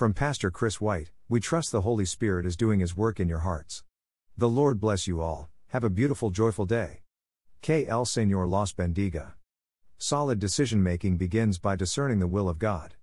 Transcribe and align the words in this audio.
From 0.00 0.14
Pastor 0.14 0.50
Chris 0.50 0.80
White, 0.80 1.10
we 1.28 1.40
trust 1.40 1.72
the 1.72 1.82
Holy 1.82 2.06
Spirit 2.06 2.46
is 2.46 2.56
doing 2.56 2.80
His 2.80 2.96
work 2.96 3.20
in 3.20 3.28
your 3.28 3.40
hearts. 3.40 3.84
The 4.34 4.48
Lord 4.48 4.80
bless 4.80 5.06
you 5.06 5.20
all, 5.20 5.50
have 5.66 5.84
a 5.84 5.90
beautiful, 5.90 6.30
joyful 6.30 6.64
day. 6.64 7.02
K. 7.60 7.86
L. 7.86 8.06
Señor 8.06 8.48
los 8.48 8.72
bendiga. 8.72 9.34
Solid 9.98 10.38
decision 10.38 10.82
making 10.82 11.18
begins 11.18 11.58
by 11.58 11.76
discerning 11.76 12.18
the 12.18 12.26
will 12.26 12.48
of 12.48 12.58
God. 12.58 12.94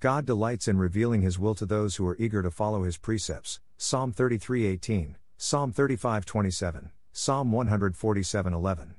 God 0.00 0.24
delights 0.24 0.68
in 0.68 0.78
revealing 0.78 1.20
His 1.20 1.38
will 1.38 1.54
to 1.54 1.66
those 1.66 1.96
who 1.96 2.06
are 2.06 2.16
eager 2.18 2.40
to 2.40 2.50
follow 2.50 2.82
His 2.82 2.96
precepts. 2.96 3.60
Psalm 3.76 4.14
33:18. 4.14 5.16
Psalm 5.36 5.70
35:27, 5.70 6.92
Psalm 7.12 7.52
147:11. 7.52 8.94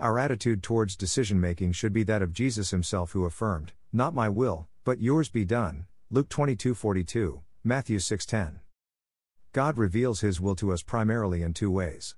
Our 0.00 0.18
attitude 0.18 0.60
towards 0.64 0.96
decision 0.96 1.40
making 1.40 1.70
should 1.70 1.92
be 1.92 2.02
that 2.02 2.20
of 2.20 2.32
Jesus 2.32 2.72
himself 2.72 3.12
who 3.12 3.26
affirmed, 3.26 3.74
"Not 3.92 4.12
my 4.12 4.28
will, 4.28 4.66
but 4.82 5.00
yours 5.00 5.28
be 5.28 5.44
done." 5.44 5.86
Luke 6.12 6.28
22:42, 6.28 7.40
Matthew 7.62 8.00
6:10. 8.00 8.58
God 9.52 9.78
reveals 9.78 10.22
his 10.22 10.40
will 10.40 10.56
to 10.56 10.72
us 10.72 10.82
primarily 10.82 11.40
in 11.40 11.54
two 11.54 11.70
ways. 11.70 12.16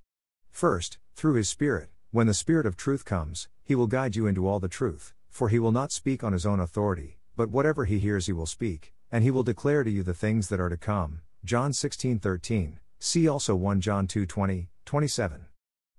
First, 0.51 0.97
through 1.15 1.35
his 1.35 1.51
spirit. 1.51 1.91
When 2.11 2.27
the 2.27 2.33
spirit 2.33 2.65
of 2.65 2.75
truth 2.75 3.05
comes, 3.05 3.49
he 3.63 3.75
will 3.75 3.87
guide 3.87 4.17
you 4.17 4.27
into 4.27 4.49
all 4.49 4.61
the 4.61 4.67
truth, 4.67 5.13
for 5.29 5.51
he 5.51 5.59
will 5.59 5.73
not 5.73 5.93
speak 5.93 6.25
on 6.25 6.33
his 6.33 6.47
own 6.47 6.59
authority, 6.59 7.19
but 7.37 7.51
whatever 7.51 7.85
he 7.85 7.99
hears 7.99 8.25
he 8.25 8.33
will 8.33 8.47
speak, 8.47 8.95
and 9.11 9.23
he 9.23 9.31
will 9.31 9.43
declare 9.43 9.85
to 9.85 9.91
you 9.91 10.03
the 10.03 10.15
things 10.15 10.49
that 10.49 10.59
are 10.59 10.71
to 10.71 10.79
come. 10.79 11.21
John 11.45 11.73
16:13. 11.73 12.79
See 12.99 13.29
also 13.29 13.55
1 13.55 13.83
John 13.83 14.07
2 14.07 14.25
20, 14.25 14.71
27. 14.87 15.49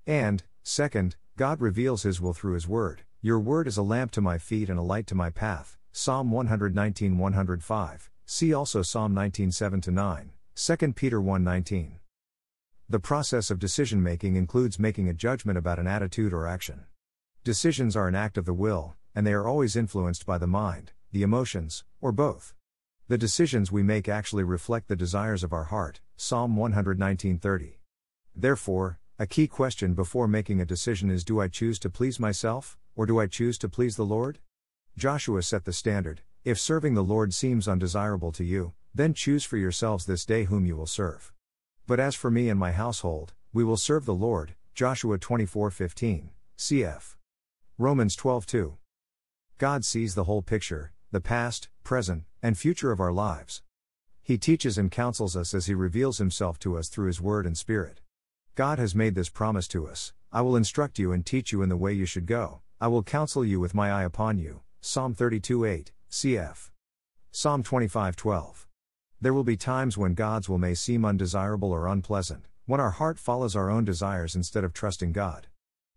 And, 0.07 0.44
second, 0.63 1.16
God 1.38 1.61
reveals 1.61 2.02
His 2.02 2.19
will 2.19 2.33
through 2.33 2.55
His 2.55 2.67
Word. 2.67 3.03
Your 3.22 3.39
Word 3.39 3.67
is 3.67 3.78
a 3.78 3.83
lamp 3.83 4.09
to 4.13 4.22
my 4.22 4.39
feet 4.39 4.67
and 4.67 4.80
a 4.80 4.81
light 4.83 5.05
to 5.07 5.16
my 5.16 5.30
path. 5.30 5.78
Psalm 5.95 6.31
119 6.31 7.19
105. 7.19 8.09
See 8.25 8.52
also 8.52 8.81
Psalm 8.81 9.13
19 9.13 9.52
7 9.52 9.80
9, 9.88 10.31
2 10.55 10.94
Peter 10.94 11.22
1 11.22 11.44
19. 11.44 12.00
The 12.89 13.00
process 13.00 13.52
of 13.52 13.59
decision 13.59 14.02
making 14.02 14.35
includes 14.35 14.80
making 14.80 15.08
a 15.08 15.13
judgment 15.13 15.55
about 15.55 15.77
an 15.77 15.85
attitude 15.85 16.33
or 16.33 16.47
action. 16.47 16.85
Decisions 17.44 17.95
are 17.95 18.08
an 18.08 18.16
act 18.16 18.39
of 18.39 18.45
the 18.45 18.55
will, 18.55 18.95
and 19.13 19.27
they 19.27 19.33
are 19.33 19.47
always 19.47 19.75
influenced 19.75 20.25
by 20.25 20.39
the 20.39 20.47
mind, 20.47 20.94
the 21.11 21.22
emotions, 21.22 21.83
or 22.02 22.11
both. 22.11 22.55
The 23.07 23.19
decisions 23.19 23.72
we 23.72 23.83
make 23.83 24.09
actually 24.09 24.44
reflect 24.44 24.88
the 24.88 24.95
desires 24.95 25.44
of 25.44 25.53
our 25.53 25.66
heart. 25.66 26.02
Psalm 26.17 26.55
119:30. 26.55 27.73
Therefore, 28.35 29.00
a 29.19 29.28
key 29.28 29.45
question 29.45 29.94
before 29.94 30.28
making 30.28 30.59
a 30.59 30.66
decision 30.66 31.11
is 31.11 31.23
do 31.23 31.39
I 31.39 31.50
choose 31.50 31.78
to 31.78 31.91
please 31.91 32.19
myself 32.19 32.80
or 32.95 33.05
do 33.05 33.19
I 33.19 33.28
choose 33.28 33.59
to 33.59 33.69
please 33.69 33.95
the 33.95 34.07
Lord? 34.07 34.39
Joshua 34.95 35.41
set 35.41 35.66
the 35.66 35.73
standard. 35.73 36.22
If 36.45 36.59
serving 36.59 36.94
the 36.94 37.03
Lord 37.03 37.33
seems 37.33 37.67
undesirable 37.67 38.31
to 38.33 38.44
you, 38.44 38.73
then 38.94 39.16
choose 39.16 39.44
for 39.44 39.58
yourselves 39.58 40.05
this 40.05 40.23
day 40.23 40.44
whom 40.44 40.67
you 40.67 40.75
will 40.75 40.85
serve. 40.85 41.33
But 41.88 42.00
as 42.00 42.13
for 42.16 42.30
me 42.30 42.47
and 42.47 42.59
my 42.59 42.72
household, 42.72 43.33
we 43.52 43.63
will 43.63 43.77
serve 43.77 44.05
the 44.05 44.13
Lord. 44.13 44.53
Joshua 44.75 45.17
24:15. 45.17 46.30
Cf. 46.58 47.16
Romans 47.79 48.16
12:2. 48.16 48.78
God 49.57 49.84
sees 49.84 50.13
the 50.13 50.25
whole 50.25 50.44
picture, 50.44 50.94
the 51.12 51.19
past, 51.22 51.69
present, 51.84 52.25
and 52.44 52.56
future 52.56 52.91
of 52.91 53.00
our 53.00 53.12
lives. 53.12 53.63
He 54.22 54.38
teaches 54.38 54.78
and 54.78 54.91
counsels 54.91 55.35
us 55.35 55.56
as 55.56 55.66
He 55.66 55.73
reveals 55.73 56.19
Himself 56.19 56.59
to 56.59 56.78
us 56.78 56.88
through 56.88 57.07
His 57.07 57.19
Word 57.19 57.47
and 57.47 57.57
Spirit. 57.57 58.01
God 58.53 58.78
has 58.78 58.94
made 58.94 59.16
this 59.16 59.29
promise 59.29 59.67
to 59.69 59.88
us 59.88 60.13
I 60.31 60.41
will 60.41 60.56
instruct 60.56 61.00
you 61.00 61.12
and 61.12 61.25
teach 61.25 61.51
you 61.51 61.63
in 61.63 61.69
the 61.69 61.78
way 61.78 61.94
you 61.94 62.06
should 62.06 62.28
go, 62.28 62.62
I 62.79 62.88
will 62.88 63.01
counsel 63.01 63.44
you 63.44 63.59
with 63.59 63.73
my 63.73 63.91
eye 63.91 64.03
upon 64.03 64.38
you. 64.38 64.62
Psalm 64.85 65.13
32 65.13 65.63
8, 65.63 65.94
cf. 66.11 66.69
Psalm 67.31 67.63
25 67.63 68.17
12. 68.17 68.67
There 69.21 69.33
will 69.33 69.45
be 69.45 69.55
times 69.55 69.97
when 69.97 70.13
God's 70.13 70.49
will 70.49 70.57
may 70.57 70.73
seem 70.73 71.05
undesirable 71.05 71.71
or 71.71 71.88
unpleasant, 71.88 72.47
when 72.66 72.81
our 72.81 72.89
heart 72.89 73.17
follows 73.17 73.55
our 73.55 73.69
own 73.69 73.85
desires 73.85 74.35
instead 74.35 74.66
of 74.66 74.73
trusting 74.73 75.13
God. 75.13 75.47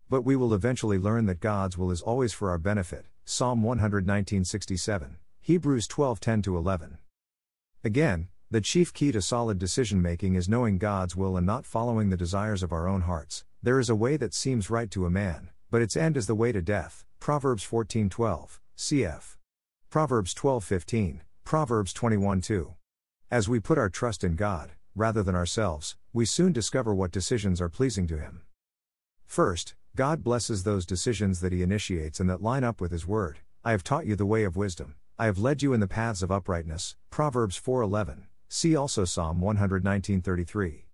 But 0.09 0.21
we 0.21 0.37
will 0.37 0.53
eventually 0.53 0.97
learn 0.97 1.25
that 1.25 1.41
God's 1.41 1.77
will 1.77 1.91
is 1.91 2.01
always 2.01 2.31
for 2.31 2.49
our 2.49 2.57
benefit, 2.57 3.07
Psalm 3.25 3.61
119:67, 3.61 5.17
Hebrews 5.41 5.85
12:10 5.89 6.47
11. 6.47 6.97
Again, 7.83 8.29
the 8.49 8.61
chief 8.61 8.93
key 8.93 9.11
to 9.11 9.21
solid 9.21 9.59
decision 9.59 10.01
making 10.01 10.35
is 10.35 10.47
knowing 10.47 10.77
God's 10.77 11.13
will 11.13 11.35
and 11.35 11.45
not 11.45 11.65
following 11.65 12.09
the 12.09 12.15
desires 12.15 12.63
of 12.63 12.71
our 12.71 12.87
own 12.87 13.01
hearts. 13.01 13.43
There 13.61 13.81
is 13.81 13.89
a 13.89 13.95
way 13.95 14.15
that 14.15 14.33
seems 14.33 14.69
right 14.69 14.89
to 14.91 15.05
a 15.05 15.09
man, 15.09 15.49
but 15.69 15.81
its 15.81 15.97
end 15.97 16.15
is 16.15 16.27
the 16.27 16.35
way 16.35 16.53
to 16.53 16.61
death. 16.61 17.03
Proverbs 17.19 17.65
14:12, 17.65 18.61
cf. 18.77 19.37
Proverbs 19.89 20.35
12:15, 20.35 21.21
Proverbs 21.43 21.93
21:2. 21.93 22.75
As 23.31 23.49
we 23.49 23.59
put 23.59 23.79
our 23.79 23.89
trust 23.89 24.23
in 24.23 24.35
God, 24.35 24.73
rather 24.95 25.23
than 25.23 25.33
ourselves, 25.33 25.97
we 26.13 26.25
soon 26.25 26.53
discover 26.53 26.93
what 26.93 27.11
decisions 27.11 27.59
are 27.59 27.69
pleasing 27.69 28.05
to 28.05 28.19
him. 28.19 28.43
First, 29.25 29.73
God 29.95 30.23
blesses 30.23 30.61
those 30.61 30.85
decisions 30.85 31.39
that 31.39 31.51
He 31.51 31.63
initiates 31.63 32.19
and 32.19 32.29
that 32.29 32.43
line 32.43 32.63
up 32.63 32.79
with 32.79 32.91
His 32.91 33.07
Word. 33.07 33.39
I 33.65 33.71
have 33.71 33.83
taught 33.83 34.05
you 34.05 34.15
the 34.15 34.27
way 34.27 34.43
of 34.43 34.55
wisdom. 34.55 34.93
I 35.17 35.25
have 35.25 35.39
led 35.39 35.63
you 35.63 35.73
in 35.73 35.79
the 35.79 35.87
paths 35.87 36.21
of 36.21 36.31
uprightness. 36.31 36.95
Proverbs 37.09 37.57
4:11. 37.57 38.27
See 38.47 38.75
also 38.75 39.05
Psalm 39.05 39.41
119:33. 39.41 40.85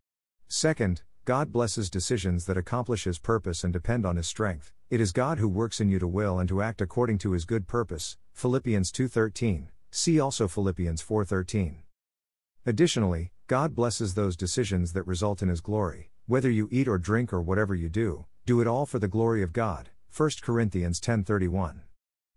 Second, 0.47 1.01
God 1.25 1.53
blesses 1.53 1.89
decisions 1.89 2.43
that 2.47 2.57
accomplish 2.57 3.05
His 3.05 3.17
purpose 3.17 3.63
and 3.63 3.71
depend 3.71 4.05
on 4.05 4.17
His 4.17 4.27
strength. 4.27 4.73
It 4.89 4.99
is 4.99 5.13
God 5.13 5.37
who 5.37 5.47
works 5.47 5.79
in 5.79 5.87
you 5.87 5.97
to 5.99 6.07
will 6.07 6.37
and 6.37 6.49
to 6.49 6.61
act 6.61 6.81
according 6.81 7.17
to 7.19 7.31
His 7.31 7.45
good 7.45 7.65
purpose. 7.65 8.17
Philippians 8.33 8.91
2:13. 8.91 9.69
See 9.89 10.19
also 10.19 10.49
Philippians 10.49 11.01
4:13. 11.01 11.83
Additionally, 12.65 13.31
God 13.47 13.73
blesses 13.73 14.15
those 14.15 14.35
decisions 14.35 14.91
that 14.91 15.07
result 15.07 15.41
in 15.41 15.47
His 15.47 15.61
glory. 15.61 16.11
Whether 16.25 16.49
you 16.49 16.67
eat 16.71 16.89
or 16.89 16.97
drink 16.97 17.31
or 17.31 17.41
whatever 17.41 17.73
you 17.73 17.87
do, 17.87 18.25
do 18.45 18.59
it 18.59 18.67
all 18.67 18.85
for 18.85 18.99
the 18.99 19.07
glory 19.07 19.41
of 19.43 19.53
God. 19.53 19.91
1 20.11 20.41
Corinthians 20.41 20.99
10:31. 20.99 21.83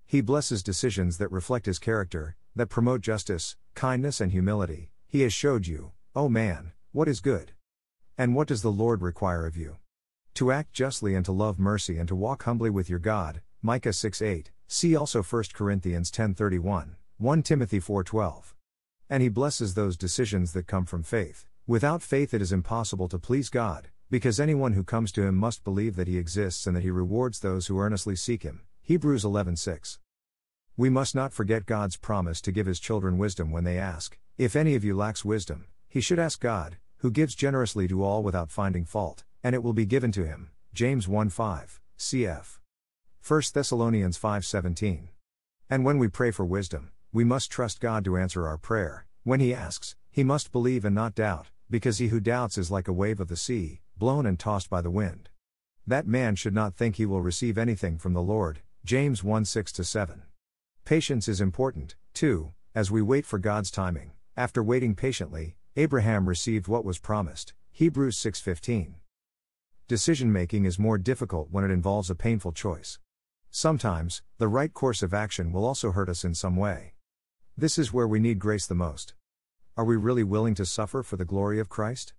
He 0.04 0.20
blesses 0.20 0.62
decisions 0.62 1.18
that 1.18 1.32
reflect 1.32 1.66
his 1.66 1.80
character, 1.80 2.36
that 2.54 2.68
promote 2.68 3.00
justice, 3.00 3.56
kindness 3.74 4.20
and 4.20 4.30
humility. 4.30 4.92
He 5.08 5.22
has 5.22 5.32
showed 5.32 5.66
you, 5.66 5.90
oh 6.14 6.28
man, 6.28 6.70
what 6.92 7.08
is 7.08 7.18
good. 7.18 7.50
And 8.18 8.34
what 8.34 8.48
does 8.48 8.62
the 8.62 8.72
Lord 8.72 9.02
require 9.02 9.44
of 9.44 9.58
you? 9.58 9.76
To 10.34 10.50
act 10.50 10.72
justly 10.72 11.14
and 11.14 11.24
to 11.26 11.32
love 11.32 11.58
mercy 11.58 11.98
and 11.98 12.08
to 12.08 12.16
walk 12.16 12.44
humbly 12.44 12.70
with 12.70 12.88
your 12.88 12.98
God. 12.98 13.42
Micah 13.60 13.92
6:8. 13.92 14.50
See 14.66 14.96
also 14.96 15.22
1 15.22 15.52
Corinthians 15.52 16.10
10:31, 16.10 16.96
1 17.18 17.42
Timothy 17.42 17.78
4:12. 17.78 18.54
And 19.10 19.22
he 19.22 19.28
blesses 19.28 19.74
those 19.74 19.98
decisions 19.98 20.52
that 20.52 20.66
come 20.66 20.86
from 20.86 21.02
faith. 21.02 21.46
Without 21.66 22.02
faith 22.02 22.32
it 22.32 22.40
is 22.40 22.52
impossible 22.52 23.08
to 23.08 23.18
please 23.18 23.50
God. 23.50 23.88
Because 24.08 24.40
anyone 24.40 24.72
who 24.72 24.82
comes 24.82 25.12
to 25.12 25.22
him 25.22 25.34
must 25.34 25.62
believe 25.62 25.96
that 25.96 26.08
he 26.08 26.16
exists 26.16 26.66
and 26.66 26.74
that 26.74 26.84
he 26.84 26.90
rewards 26.90 27.40
those 27.40 27.66
who 27.66 27.80
earnestly 27.80 28.16
seek 28.16 28.44
him. 28.44 28.62
Hebrews 28.80 29.24
11:6. 29.24 29.98
We 30.76 30.88
must 30.88 31.14
not 31.14 31.32
forget 31.32 31.66
God's 31.66 31.96
promise 31.96 32.40
to 32.42 32.52
give 32.52 32.66
his 32.66 32.80
children 32.80 33.18
wisdom 33.18 33.50
when 33.50 33.64
they 33.64 33.78
ask. 33.78 34.18
If 34.38 34.56
any 34.56 34.74
of 34.74 34.84
you 34.84 34.96
lacks 34.96 35.24
wisdom, 35.24 35.66
he 35.88 36.00
should 36.00 36.18
ask 36.18 36.40
God, 36.40 36.78
who 36.98 37.10
gives 37.10 37.34
generously 37.34 37.86
to 37.88 38.02
all 38.02 38.22
without 38.22 38.50
finding 38.50 38.84
fault, 38.84 39.24
and 39.42 39.54
it 39.54 39.62
will 39.62 39.72
be 39.72 39.86
given 39.86 40.12
to 40.12 40.26
him. 40.26 40.50
James 40.72 41.06
1:5, 41.06 41.80
cf. 41.98 42.58
1 43.22 43.42
Thessalonians 43.54 44.18
5:17. 44.18 45.08
And 45.68 45.84
when 45.84 45.98
we 45.98 46.08
pray 46.08 46.30
for 46.30 46.44
wisdom, 46.44 46.92
we 47.12 47.24
must 47.24 47.50
trust 47.50 47.80
God 47.80 48.04
to 48.04 48.16
answer 48.16 48.46
our 48.46 48.58
prayer. 48.58 49.06
When 49.24 49.40
he 49.40 49.52
asks, 49.54 49.96
he 50.10 50.22
must 50.22 50.52
believe 50.52 50.84
and 50.84 50.94
not 50.94 51.14
doubt, 51.14 51.48
because 51.68 51.98
he 51.98 52.08
who 52.08 52.20
doubts 52.20 52.56
is 52.56 52.70
like 52.70 52.88
a 52.88 52.92
wave 52.92 53.20
of 53.20 53.28
the 53.28 53.36
sea, 53.36 53.80
blown 53.96 54.26
and 54.26 54.38
tossed 54.38 54.70
by 54.70 54.80
the 54.80 54.90
wind. 54.90 55.30
That 55.86 56.06
man 56.06 56.36
should 56.36 56.54
not 56.54 56.74
think 56.74 56.96
he 56.96 57.06
will 57.06 57.20
receive 57.20 57.58
anything 57.58 57.98
from 57.98 58.12
the 58.12 58.22
Lord. 58.22 58.60
James 58.84 59.24
1 59.24 59.44
6 59.44 59.72
7. 59.72 60.22
Patience 60.84 61.26
is 61.26 61.40
important, 61.40 61.96
too, 62.14 62.52
as 62.74 62.90
we 62.90 63.02
wait 63.02 63.26
for 63.26 63.38
God's 63.38 63.70
timing. 63.70 64.12
After 64.36 64.62
waiting 64.62 64.94
patiently, 64.94 65.55
Abraham 65.78 66.26
received 66.26 66.68
what 66.68 66.86
was 66.86 66.98
promised. 66.98 67.52
Hebrews 67.70 68.16
6:15. 68.16 68.94
Decision 69.88 70.32
making 70.32 70.64
is 70.64 70.78
more 70.78 70.96
difficult 70.96 71.50
when 71.50 71.64
it 71.64 71.70
involves 71.70 72.08
a 72.08 72.14
painful 72.14 72.52
choice. 72.52 72.98
Sometimes, 73.50 74.22
the 74.38 74.48
right 74.48 74.72
course 74.72 75.02
of 75.02 75.12
action 75.12 75.52
will 75.52 75.66
also 75.66 75.92
hurt 75.92 76.08
us 76.08 76.24
in 76.24 76.34
some 76.34 76.56
way. 76.56 76.94
This 77.58 77.76
is 77.76 77.92
where 77.92 78.08
we 78.08 78.18
need 78.18 78.38
grace 78.38 78.66
the 78.66 78.74
most. 78.74 79.12
Are 79.76 79.84
we 79.84 79.98
really 79.98 80.24
willing 80.24 80.54
to 80.54 80.64
suffer 80.64 81.02
for 81.02 81.18
the 81.18 81.26
glory 81.26 81.60
of 81.60 81.68
Christ? 81.68 82.14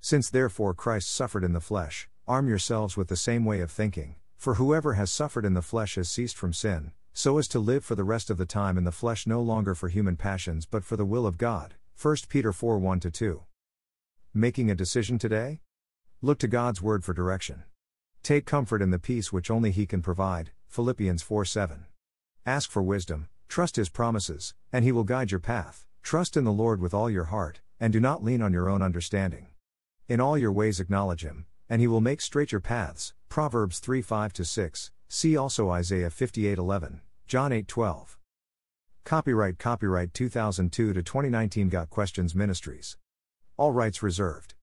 Since 0.00 0.30
therefore 0.30 0.72
Christ 0.72 1.08
suffered 1.08 1.42
in 1.42 1.52
the 1.52 1.60
flesh, 1.60 2.08
arm 2.28 2.46
yourselves 2.46 2.96
with 2.96 3.08
the 3.08 3.16
same 3.16 3.44
way 3.44 3.58
of 3.58 3.72
thinking, 3.72 4.14
for 4.36 4.54
whoever 4.54 4.92
has 4.92 5.10
suffered 5.10 5.44
in 5.44 5.54
the 5.54 5.62
flesh 5.62 5.96
has 5.96 6.08
ceased 6.08 6.36
from 6.36 6.52
sin, 6.52 6.92
so 7.12 7.38
as 7.38 7.48
to 7.48 7.58
live 7.58 7.84
for 7.84 7.96
the 7.96 8.04
rest 8.04 8.30
of 8.30 8.38
the 8.38 8.46
time 8.46 8.78
in 8.78 8.84
the 8.84 8.92
flesh 8.92 9.26
no 9.26 9.42
longer 9.42 9.74
for 9.74 9.88
human 9.88 10.16
passions 10.16 10.64
but 10.64 10.84
for 10.84 10.96
the 10.96 11.04
will 11.04 11.26
of 11.26 11.38
God. 11.38 11.74
1 12.02 12.16
Peter 12.30 12.50
4 12.50 12.78
1 12.78 13.00
2. 13.00 13.42
Making 14.32 14.70
a 14.70 14.74
decision 14.74 15.18
today? 15.18 15.60
Look 16.22 16.38
to 16.38 16.48
God's 16.48 16.80
word 16.80 17.04
for 17.04 17.12
direction. 17.12 17.64
Take 18.22 18.46
comfort 18.46 18.80
in 18.80 18.90
the 18.90 18.98
peace 18.98 19.34
which 19.34 19.50
only 19.50 19.70
He 19.70 19.84
can 19.84 20.00
provide. 20.00 20.50
Philippians 20.66 21.20
4 21.20 21.44
7. 21.44 21.84
Ask 22.46 22.70
for 22.70 22.82
wisdom, 22.82 23.28
trust 23.48 23.76
His 23.76 23.90
promises, 23.90 24.54
and 24.72 24.82
He 24.82 24.92
will 24.92 25.04
guide 25.04 25.30
your 25.30 25.40
path. 25.40 25.84
Trust 26.02 26.38
in 26.38 26.44
the 26.44 26.52
Lord 26.52 26.80
with 26.80 26.94
all 26.94 27.10
your 27.10 27.24
heart, 27.24 27.60
and 27.78 27.92
do 27.92 28.00
not 28.00 28.24
lean 28.24 28.40
on 28.40 28.54
your 28.54 28.70
own 28.70 28.80
understanding. 28.80 29.48
In 30.08 30.22
all 30.22 30.38
your 30.38 30.52
ways 30.52 30.80
acknowledge 30.80 31.22
Him, 31.22 31.44
and 31.68 31.82
He 31.82 31.86
will 31.86 32.00
make 32.00 32.22
straight 32.22 32.50
your 32.50 32.62
paths. 32.62 33.12
Proverbs 33.28 33.78
3 33.78 34.00
5 34.00 34.32
6. 34.42 34.90
See 35.10 35.36
also 35.36 35.68
Isaiah 35.68 36.08
58 36.08 36.56
11, 36.56 37.02
John 37.26 37.52
8 37.52 37.68
12. 37.68 38.19
Copyright 39.04 39.58
Copyright 39.58 40.14
2002 40.14 40.92
to 40.92 41.02
2019 41.02 41.68
Got 41.68 41.90
Questions 41.90 42.34
Ministries. 42.34 42.96
All 43.56 43.72
rights 43.72 44.02
reserved. 44.02 44.54